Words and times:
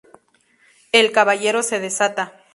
El 0.93 1.11
caballero 1.11 1.61
se 1.61 1.79
desata. 1.79 2.33